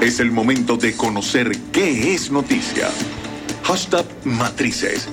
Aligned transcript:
Es 0.00 0.20
el 0.20 0.30
momento 0.30 0.76
de 0.76 0.96
conocer 0.96 1.50
qué 1.72 2.14
es 2.14 2.30
noticia. 2.30 2.86
Hashtag 3.64 4.04
Matrices. 4.22 5.08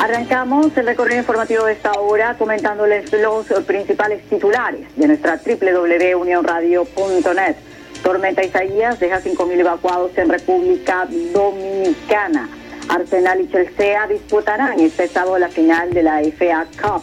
Arrancamos 0.00 0.74
el 0.78 0.86
recorrido 0.86 1.18
informativo 1.18 1.66
de 1.66 1.74
esta 1.74 1.92
hora 1.92 2.34
comentándoles 2.38 3.12
los 3.12 3.44
principales 3.66 4.26
titulares 4.26 4.86
de 4.96 5.06
nuestra 5.06 5.38
www.unionradio.net. 5.44 7.56
Tormenta 8.02 8.42
Isaías 8.42 8.98
deja 8.98 9.20
5.000 9.20 9.60
evacuados 9.60 10.12
en 10.16 10.30
República 10.30 11.06
Dominicana. 11.34 12.48
Arsenal 12.88 13.42
y 13.42 13.50
Chelsea 13.50 14.06
disputarán 14.06 14.80
este 14.80 15.08
sábado 15.08 15.38
la 15.38 15.50
final 15.50 15.92
de 15.92 16.02
la 16.02 16.22
FA 16.22 16.66
Cup. 16.80 17.02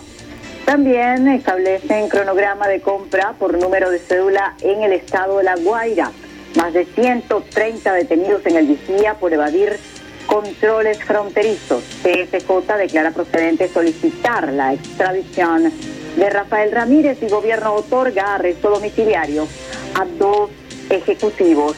También 0.70 1.28
establecen 1.28 2.10
cronograma 2.10 2.68
de 2.68 2.80
compra 2.80 3.34
por 3.40 3.58
número 3.58 3.90
de 3.90 3.98
cédula 3.98 4.54
en 4.62 4.84
el 4.84 4.94
estado 4.94 5.40
de 5.40 5.44
La 5.44 5.56
Guaira. 5.56 6.12
Más 6.58 6.74
de 6.74 6.86
130 6.86 7.92
detenidos 7.92 8.46
en 8.46 8.56
el 8.56 8.68
vigía 8.68 9.16
por 9.16 9.34
evadir 9.34 9.80
controles 10.28 11.04
fronterizos. 11.04 11.84
CSJ 12.04 12.78
declara 12.78 13.10
procedente 13.10 13.68
solicitar 13.68 14.54
la 14.54 14.76
extradición 14.76 15.74
de 16.16 16.30
Rafael 16.30 16.72
Ramírez 16.72 17.18
y 17.24 17.30
gobierno 17.30 17.74
otorga 17.74 18.36
arresto 18.36 18.70
domiciliario 18.70 19.48
a 19.96 20.06
dos 20.20 20.52
ejecutivos 20.92 21.78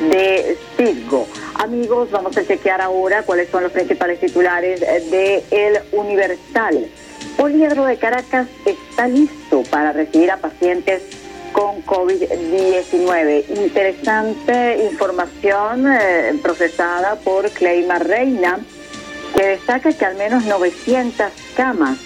de 0.00 0.56
CISGO. 0.78 1.26
Amigos, 1.56 2.10
vamos 2.10 2.34
a 2.38 2.46
chequear 2.46 2.80
ahora 2.80 3.22
cuáles 3.22 3.50
son 3.50 3.64
los 3.64 3.72
principales 3.72 4.18
titulares 4.18 4.80
de 4.80 5.44
El 5.50 5.78
Universal. 5.92 6.88
Poliedro 7.40 7.86
de 7.86 7.96
Caracas 7.96 8.48
está 8.66 9.08
listo 9.08 9.62
para 9.70 9.92
recibir 9.92 10.30
a 10.30 10.36
pacientes 10.36 11.00
con 11.52 11.82
COVID-19. 11.86 13.44
Interesante 13.56 14.84
información 14.84 15.90
eh, 15.90 16.38
procesada 16.42 17.14
por 17.14 17.48
Cleima 17.48 17.98
Reina, 17.98 18.58
que 19.34 19.42
destaca 19.42 19.90
que 19.90 20.04
al 20.04 20.16
menos 20.16 20.44
900 20.44 21.32
camas 21.56 21.96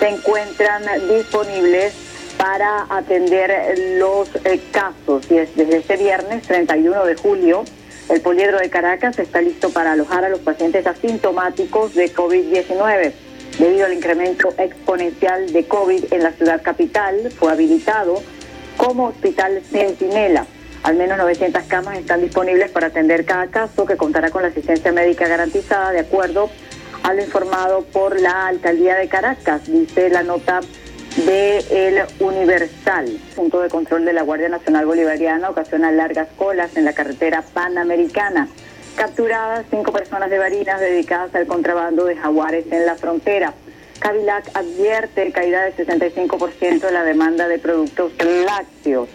se 0.00 0.08
encuentran 0.08 0.82
disponibles 1.08 1.94
para 2.36 2.86
atender 2.90 3.78
los 3.96 4.28
eh, 4.44 4.60
casos. 4.72 5.24
Y 5.30 5.38
es 5.38 5.54
desde 5.54 5.76
este 5.76 5.98
viernes 5.98 6.42
31 6.48 7.04
de 7.04 7.14
julio, 7.14 7.62
el 8.08 8.20
Poliedro 8.22 8.58
de 8.58 8.68
Caracas 8.70 9.20
está 9.20 9.40
listo 9.40 9.70
para 9.70 9.92
alojar 9.92 10.24
a 10.24 10.28
los 10.28 10.40
pacientes 10.40 10.84
asintomáticos 10.84 11.94
de 11.94 12.12
COVID-19 12.12 13.12
debido 13.58 13.86
al 13.86 13.92
incremento 13.92 14.54
exponencial 14.58 15.52
de 15.52 15.66
COVID 15.66 16.12
en 16.12 16.22
la 16.22 16.32
ciudad 16.32 16.62
capital, 16.62 17.30
fue 17.38 17.52
habilitado 17.52 18.22
como 18.76 19.06
hospital 19.06 19.60
Centinela. 19.70 20.46
Al 20.82 20.96
menos 20.96 21.18
900 21.18 21.64
camas 21.64 21.98
están 21.98 22.22
disponibles 22.22 22.70
para 22.70 22.86
atender 22.86 23.26
cada 23.26 23.48
caso 23.48 23.84
que 23.84 23.96
contará 23.96 24.30
con 24.30 24.42
la 24.42 24.48
asistencia 24.48 24.92
médica 24.92 25.28
garantizada 25.28 25.92
de 25.92 26.00
acuerdo 26.00 26.48
a 27.02 27.12
lo 27.12 27.22
informado 27.22 27.82
por 27.82 28.18
la 28.20 28.46
alcaldía 28.46 28.96
de 28.96 29.08
Caracas, 29.08 29.66
dice 29.66 30.08
la 30.08 30.22
nota 30.22 30.60
de 31.16 31.58
El 31.70 32.02
Universal. 32.20 33.06
Punto 33.34 33.60
de 33.60 33.68
control 33.68 34.04
de 34.04 34.12
la 34.12 34.22
Guardia 34.22 34.48
Nacional 34.48 34.86
Bolivariana 34.86 35.50
ocasiona 35.50 35.90
largas 35.90 36.28
colas 36.36 36.76
en 36.76 36.84
la 36.84 36.92
carretera 36.92 37.42
panamericana. 37.42 38.48
Capturadas 38.96 39.64
cinco 39.70 39.92
personas 39.92 40.30
de 40.30 40.38
Barinas 40.38 40.80
dedicadas 40.80 41.34
al 41.34 41.46
contrabando 41.46 42.04
de 42.04 42.16
jaguares 42.16 42.66
en 42.70 42.84
la 42.86 42.96
frontera. 42.96 43.54
Cavilac 43.98 44.50
advierte 44.54 45.30
caída 45.32 45.62
del 45.64 45.76
65% 45.76 46.80
de 46.80 46.92
la 46.92 47.04
demanda 47.04 47.48
de 47.48 47.58
productos 47.58 48.12
lácteos. 48.46 49.08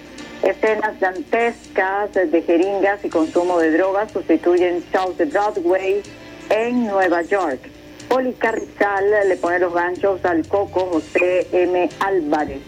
Escenas 0.44 1.00
dantescas 1.00 2.14
de 2.14 2.42
jeringas 2.42 3.04
y 3.04 3.10
consumo 3.10 3.60
de 3.60 3.72
drogas 3.72 4.12
sustituyen 4.12 4.84
South 4.92 5.18
de 5.18 5.26
Broadway 5.26 6.04
en 6.50 6.86
Nueva 6.86 7.24
York. 7.24 7.60
Policarrizal 8.08 9.06
le 9.28 9.36
pone 9.38 9.60
los 9.60 9.74
ganchos 9.74 10.24
al 10.24 10.48
coco 10.48 10.82
José 10.92 11.48
M. 11.52 11.90
Álvarez. 12.00 12.62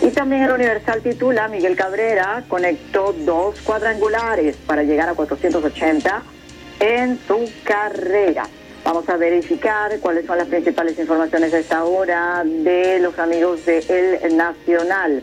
Y 0.00 0.08
también 0.10 0.42
el 0.42 0.50
Universal 0.50 1.00
titula 1.00 1.46
Miguel 1.46 1.76
Cabrera 1.76 2.42
conectó 2.48 3.12
dos 3.12 3.60
cuadrangulares 3.60 4.56
para 4.66 4.82
llegar 4.82 5.08
a 5.08 5.14
480 5.14 6.22
en 6.82 7.18
su 7.28 7.48
carrera. 7.62 8.44
Vamos 8.84 9.08
a 9.08 9.16
verificar 9.16 9.98
cuáles 10.00 10.26
son 10.26 10.36
las 10.36 10.48
principales 10.48 10.98
informaciones 10.98 11.54
a 11.54 11.58
esta 11.60 11.84
hora 11.84 12.42
de 12.44 12.98
los 12.98 13.16
amigos 13.20 13.64
de 13.64 13.78
El 14.22 14.36
Nacional. 14.36 15.22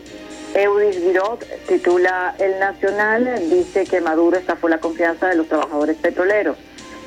Eudis 0.54 1.04
Virot 1.04 1.44
titula 1.68 2.34
El 2.38 2.58
Nacional, 2.58 3.50
dice 3.50 3.84
que 3.84 4.00
Maduro 4.00 4.38
estafó 4.38 4.68
la 4.70 4.78
confianza 4.78 5.28
de 5.28 5.36
los 5.36 5.48
trabajadores 5.48 5.96
petroleros. 5.98 6.56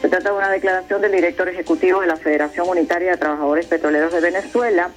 Se 0.01 0.07
trata 0.07 0.29
de 0.29 0.37
una 0.37 0.51
declaración 0.51 1.01
del 1.01 1.13
director 1.13 1.49
ejecutivo 1.49 2.01
de 2.01 2.07
la 2.07 2.17
Federación 2.17 2.69
Unitaria 2.69 3.11
de 3.11 3.17
Trabajadores 3.17 3.65
Petroleros 3.65 4.13
de 4.13 4.21
Venezuela, 4.21 4.91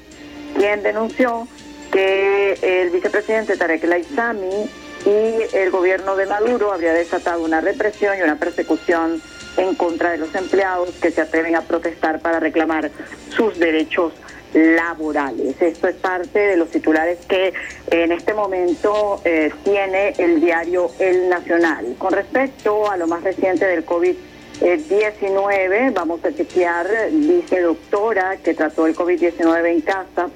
quien 0.55 0.83
denunció 0.83 1.49
que 1.91 2.59
el 2.61 2.91
vicepresidente 2.91 3.57
Tarek 3.57 3.85
Laizami 3.85 4.69
y 5.07 5.57
el 5.57 5.71
gobierno 5.71 6.15
de 6.17 6.27
Maduro 6.27 6.73
habría 6.73 6.93
desatado 6.93 7.43
una 7.43 7.63
represión 7.63 8.19
y 8.19 8.23
una 8.23 8.37
persecución 8.37 9.23
en 9.57 9.75
contra 9.75 10.13
de 10.13 10.19
los 10.19 10.33
empleados 10.35 10.91
que 11.01 11.11
se 11.11 11.21
atreven 11.21 11.57
a 11.57 11.63
protestar 11.63 12.21
para 12.21 12.41
reclamar 12.41 12.91
sus 13.31 13.59
derechos 13.59 14.13
laborales. 14.53 15.61
Esto 15.61 15.89
es 15.89 15.97
parte 15.97 16.39
de 16.39 16.57
los 16.57 16.71
titulares 16.71 17.19
que 17.27 17.53
en 17.91 18.13
este 18.13 18.33
momento 18.33 19.21
eh, 19.25 19.51
tiene 19.65 20.15
el 20.19 20.41
diario 20.41 20.93
El 20.99 21.29
Nacional. 21.29 21.97
Con 21.99 22.13
respecto 22.13 22.91
a 22.91 22.97
lo 22.97 23.07
más 23.07 23.23
reciente 23.23 23.67
del 23.67 23.85
COVID-19, 23.85 25.93
vamos 25.93 26.25
a 26.25 26.33
chequear, 26.33 26.89
dice 27.11 27.61
doctora 27.61 28.39
que 28.39 28.55
trató 28.55 28.87
el 28.87 28.97
COVID-19 28.97 29.67
en 29.67 29.83
casa, 29.83 30.31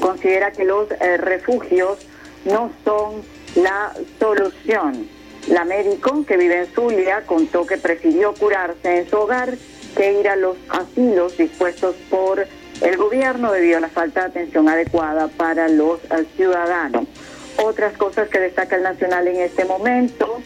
considera 0.00 0.52
que 0.52 0.64
los 0.64 0.90
eh, 0.90 1.16
refugios 1.16 2.06
no 2.44 2.70
son 2.84 3.22
la 3.54 3.94
solución 4.18 5.08
la 5.48 5.64
médico 5.64 6.24
que 6.24 6.36
vive 6.36 6.58
en 6.58 6.66
Zulia 6.66 7.22
contó 7.26 7.66
que 7.66 7.76
prefirió 7.76 8.32
curarse 8.34 8.98
en 8.98 9.08
su 9.08 9.16
hogar 9.16 9.54
que 9.96 10.20
ir 10.20 10.28
a 10.28 10.36
los 10.36 10.56
asilos 10.70 11.36
dispuestos 11.36 11.96
por 12.08 12.46
el 12.80 12.96
gobierno 12.96 13.52
debido 13.52 13.78
a 13.78 13.80
la 13.80 13.88
falta 13.88 14.20
de 14.20 14.26
atención 14.26 14.68
adecuada 14.68 15.28
para 15.28 15.68
los 15.68 16.00
ciudadanos. 16.36 17.06
Otras 17.58 17.96
cosas 17.96 18.28
que 18.28 18.40
destaca 18.40 18.76
el 18.76 18.82
Nacional 18.82 19.28
en 19.28 19.36
este 19.36 19.64
momento, 19.64 20.40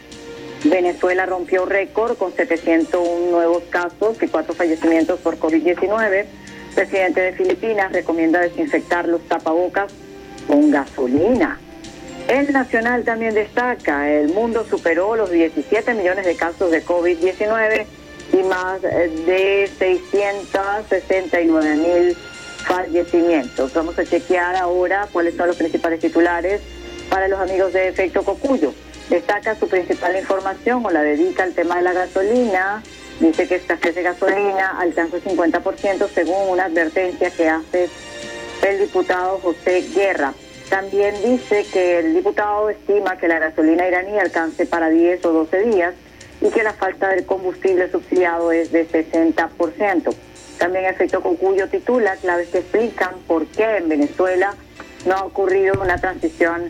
Venezuela 0.65 1.25
rompió 1.25 1.65
récord 1.65 2.17
con 2.17 2.33
701 2.33 3.31
nuevos 3.31 3.63
casos 3.69 4.21
y 4.21 4.27
cuatro 4.27 4.53
fallecimientos 4.53 5.19
por 5.19 5.39
COVID-19. 5.39 6.25
presidente 6.75 7.21
de 7.21 7.33
Filipinas 7.33 7.91
recomienda 7.91 8.39
desinfectar 8.39 9.07
los 9.07 9.21
tapabocas 9.27 9.91
con 10.47 10.69
gasolina. 10.69 11.59
El 12.27 12.51
Nacional 12.51 13.05
también 13.05 13.33
destaca, 13.33 14.11
el 14.11 14.27
mundo 14.33 14.65
superó 14.69 15.15
los 15.15 15.31
17 15.31 15.93
millones 15.93 16.25
de 16.25 16.35
casos 16.35 16.71
de 16.71 16.83
COVID-19 16.83 17.85
y 18.33 18.43
más 18.43 18.81
de 18.81 19.71
669 19.79 21.75
mil 21.77 22.17
fallecimientos. 22.65 23.73
Vamos 23.73 23.97
a 23.97 24.03
chequear 24.03 24.57
ahora 24.57 25.07
cuáles 25.13 25.37
son 25.37 25.47
los 25.47 25.55
principales 25.55 26.01
titulares 26.01 26.59
para 27.09 27.29
los 27.29 27.39
amigos 27.39 27.71
de 27.71 27.87
Efecto 27.87 28.23
Cocuyo. 28.23 28.73
Destaca 29.09 29.55
su 29.55 29.69
principal 29.69 30.17
información 30.17 30.85
o 30.85 30.89
la 30.89 31.03
dedica 31.03 31.43
al 31.43 31.53
tema 31.53 31.77
de 31.77 31.83
la 31.83 31.93
gasolina. 31.93 32.83
Dice 33.21 33.47
que 33.47 33.55
escasez 33.55 33.95
de 33.95 34.03
gasolina 34.03 34.77
alcanza 34.77 35.15
el 35.15 35.23
50% 35.23 36.09
según 36.13 36.49
una 36.49 36.65
advertencia 36.65 37.31
que 37.31 37.47
hace 37.47 37.89
el 38.67 38.79
diputado 38.79 39.39
José 39.39 39.85
Guerra. 39.95 40.33
También 40.69 41.15
dice 41.23 41.65
que 41.71 41.99
el 41.99 42.13
diputado 42.13 42.69
estima 42.69 43.17
que 43.17 43.27
la 43.27 43.39
gasolina 43.39 43.87
iraní 43.87 44.19
alcance 44.19 44.65
para 44.65 44.89
10 44.89 45.25
o 45.25 45.31
12 45.31 45.59
días 45.61 45.93
y 46.41 46.49
que 46.49 46.61
la 46.61 46.73
falta 46.73 47.09
del 47.09 47.25
combustible 47.25 47.89
subsidiado 47.89 48.51
es 48.51 48.71
de 48.71 48.87
60%. 48.87 50.13
También 50.57 50.85
efecto 50.85 51.21
Cocuyo 51.21 51.69
titula 51.69 52.17
claves 52.17 52.49
que 52.49 52.59
explican 52.59 53.15
por 53.27 53.45
qué 53.47 53.77
en 53.77 53.87
Venezuela 53.87 54.55
no 55.05 55.15
ha 55.15 55.23
ocurrido 55.23 55.81
una 55.81 55.97
transición 55.99 56.69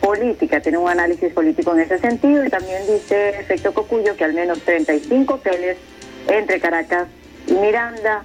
política. 0.00 0.60
Tiene 0.60 0.78
un 0.78 0.88
análisis 0.88 1.32
político 1.32 1.72
en 1.74 1.80
ese 1.80 1.98
sentido 1.98 2.44
y 2.44 2.50
también 2.50 2.82
dice 2.86 3.30
efecto 3.38 3.72
Cocuyo 3.72 4.16
que 4.16 4.24
al 4.24 4.34
menos 4.34 4.60
35 4.62 5.34
hoteles 5.34 5.76
entre 6.26 6.58
Caracas 6.58 7.06
y 7.46 7.52
Miranda 7.52 8.24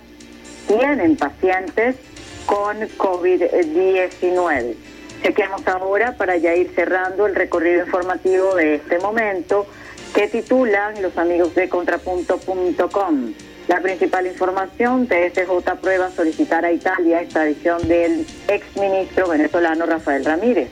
tienen 0.67 1.17
pacientes 1.17 1.97
con 2.45 2.79
COVID-19. 2.79 4.75
Chequeamos 5.21 5.65
ahora 5.68 6.18
para 6.18 6.38
ya 6.38 6.56
ir 6.56 6.71
cerrando 6.75 7.27
el 7.27 7.36
recorrido 7.36 7.86
informativo 7.86 8.56
de 8.56 8.75
este 8.75 9.00
momento 9.00 9.65
que 10.13 10.27
titulan 10.27 11.01
los 11.01 11.18
amigos 11.18 11.56
de 11.56 11.69
contrapunto.com. 11.69 13.33
La 13.68 13.80
principal 13.80 14.27
información, 14.27 15.07
TSJ 15.07 15.69
aprueba 15.69 16.12
solicitar 16.12 16.65
a 16.65 16.71
Italia 16.71 17.21
extradición 17.21 17.88
del 17.88 18.25
exministro 18.48 19.30
venezolano 19.30 19.86
Rafael 19.86 20.25
Ramírez. 20.25 20.69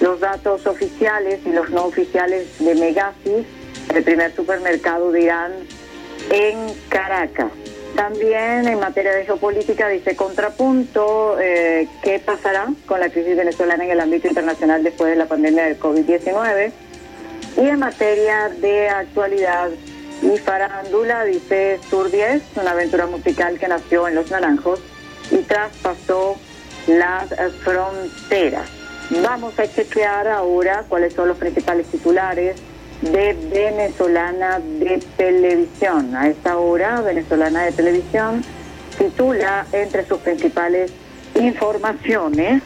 los 0.00 0.20
datos 0.20 0.66
oficiales 0.66 1.40
y 1.46 1.50
los 1.52 1.70
no 1.70 1.84
oficiales 1.84 2.58
de 2.58 2.74
Megasis, 2.74 3.46
el 3.94 4.04
primer 4.04 4.34
supermercado 4.34 5.10
de 5.10 5.22
Irán 5.22 5.52
en 6.30 6.74
Caracas. 6.88 7.65
También 7.96 8.68
en 8.68 8.78
materia 8.78 9.14
de 9.14 9.24
geopolítica 9.24 9.88
dice 9.88 10.14
contrapunto, 10.14 11.40
eh, 11.40 11.88
¿qué 12.02 12.18
pasará 12.18 12.68
con 12.84 13.00
la 13.00 13.08
crisis 13.08 13.34
venezolana 13.34 13.84
en 13.84 13.90
el 13.90 14.00
ámbito 14.00 14.28
internacional 14.28 14.84
después 14.84 15.10
de 15.10 15.16
la 15.16 15.24
pandemia 15.24 15.64
del 15.64 15.80
COVID-19? 15.80 16.72
Y 17.56 17.60
en 17.60 17.78
materia 17.78 18.50
de 18.60 18.90
actualidad 18.90 19.70
y 20.20 20.36
farándula, 20.36 21.24
dice 21.24 21.80
Sur 21.88 22.10
10, 22.10 22.42
una 22.56 22.72
aventura 22.72 23.06
musical 23.06 23.58
que 23.58 23.66
nació 23.66 24.06
en 24.08 24.14
Los 24.14 24.30
Naranjos 24.30 24.80
y 25.30 25.38
traspasó 25.38 26.36
las 26.86 27.30
fronteras. 27.64 28.68
Vamos 29.22 29.58
a 29.58 29.66
chequear 29.66 30.28
ahora 30.28 30.84
cuáles 30.86 31.14
son 31.14 31.28
los 31.28 31.38
principales 31.38 31.86
titulares 31.86 32.56
de 33.02 33.36
Venezolana 33.52 34.58
de 34.60 35.02
Televisión. 35.16 36.14
A 36.16 36.28
esta 36.28 36.58
hora, 36.58 37.00
Venezolana 37.00 37.64
de 37.64 37.72
Televisión 37.72 38.42
titula 38.98 39.66
entre 39.72 40.06
sus 40.06 40.18
principales 40.18 40.92
informaciones 41.34 42.62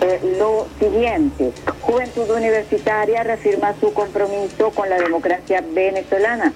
eh, 0.00 0.36
lo 0.38 0.66
siguiente. 0.78 1.52
Juventud 1.80 2.30
Universitaria 2.30 3.22
reafirma 3.22 3.74
su 3.80 3.92
compromiso 3.92 4.70
con 4.70 4.88
la 4.88 4.98
democracia 4.98 5.64
venezolana. 5.72 6.52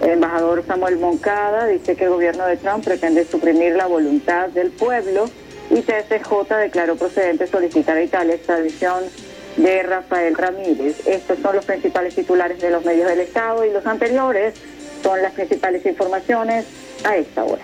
El 0.00 0.10
embajador 0.10 0.64
Samuel 0.66 0.98
Moncada 0.98 1.66
dice 1.66 1.94
que 1.94 2.04
el 2.04 2.10
gobierno 2.10 2.46
de 2.46 2.56
Trump 2.56 2.84
pretende 2.84 3.24
suprimir 3.24 3.74
la 3.74 3.86
voluntad 3.86 4.48
del 4.48 4.70
pueblo 4.70 5.26
y 5.70 5.82
TSJ 5.82 6.54
declaró 6.58 6.96
procedente 6.96 7.46
solicitar 7.46 7.96
a 7.96 8.02
Italia 8.02 8.34
extradición 8.34 9.04
de 9.56 9.82
Rafael 9.82 10.34
Ramírez. 10.34 11.06
Estos 11.06 11.38
son 11.40 11.56
los 11.56 11.64
principales 11.64 12.14
titulares 12.14 12.60
de 12.60 12.70
los 12.70 12.84
medios 12.84 13.08
del 13.08 13.20
Estado 13.20 13.64
y 13.64 13.70
los 13.70 13.86
anteriores 13.86 14.54
son 15.02 15.22
las 15.22 15.32
principales 15.32 15.84
informaciones 15.86 16.66
a 17.04 17.16
esta 17.16 17.44
hora. 17.44 17.62